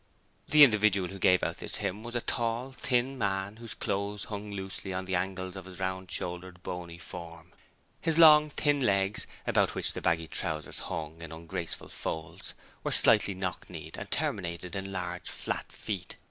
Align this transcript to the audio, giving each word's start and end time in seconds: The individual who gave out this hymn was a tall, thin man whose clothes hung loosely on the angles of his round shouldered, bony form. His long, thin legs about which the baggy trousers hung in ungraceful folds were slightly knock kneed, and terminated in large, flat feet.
The 0.49 0.63
individual 0.63 1.09
who 1.09 1.19
gave 1.19 1.43
out 1.43 1.57
this 1.57 1.75
hymn 1.75 2.01
was 2.01 2.15
a 2.15 2.21
tall, 2.21 2.71
thin 2.71 3.19
man 3.19 3.57
whose 3.57 3.75
clothes 3.75 4.23
hung 4.23 4.49
loosely 4.49 4.91
on 4.95 5.05
the 5.05 5.13
angles 5.13 5.55
of 5.55 5.65
his 5.65 5.77
round 5.79 6.09
shouldered, 6.09 6.63
bony 6.63 6.97
form. 6.97 7.53
His 8.01 8.17
long, 8.17 8.49
thin 8.49 8.81
legs 8.81 9.27
about 9.45 9.75
which 9.75 9.93
the 9.93 10.01
baggy 10.01 10.25
trousers 10.27 10.79
hung 10.89 11.21
in 11.21 11.31
ungraceful 11.31 11.89
folds 11.89 12.55
were 12.83 12.91
slightly 12.91 13.35
knock 13.35 13.69
kneed, 13.69 13.95
and 13.95 14.09
terminated 14.09 14.75
in 14.75 14.91
large, 14.91 15.29
flat 15.29 15.71
feet. 15.71 16.17